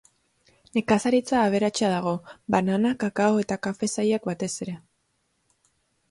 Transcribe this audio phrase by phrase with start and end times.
[0.77, 2.13] Nekazaritza aberatsa dago,
[2.55, 4.75] banana, kakao eta kafe sailak batez ere.